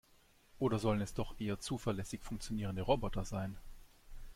Oder 0.57 0.79
sollen 0.79 0.99
es 1.01 1.13
doch 1.13 1.39
eher 1.39 1.59
zuverlässig 1.59 2.23
funktionierende 2.23 2.81
Roboter 2.81 3.23
sein? 3.23 3.55